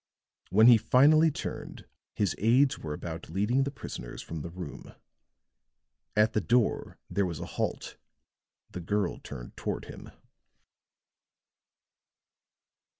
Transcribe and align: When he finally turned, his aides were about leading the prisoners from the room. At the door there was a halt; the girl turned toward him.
When 0.49 0.65
he 0.65 0.77
finally 0.77 1.29
turned, 1.29 1.85
his 2.15 2.33
aides 2.39 2.79
were 2.79 2.95
about 2.95 3.29
leading 3.29 3.65
the 3.65 3.69
prisoners 3.69 4.23
from 4.23 4.41
the 4.41 4.49
room. 4.49 4.95
At 6.15 6.33
the 6.33 6.41
door 6.41 6.97
there 7.07 7.23
was 7.27 7.39
a 7.39 7.45
halt; 7.45 7.97
the 8.71 8.81
girl 8.81 9.19
turned 9.19 9.55
toward 9.55 9.85
him. 9.85 10.09